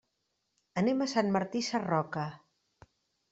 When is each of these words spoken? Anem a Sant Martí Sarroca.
Anem 0.81 1.03
a 1.05 1.07
Sant 1.11 1.29
Martí 1.35 1.61
Sarroca. 1.67 2.25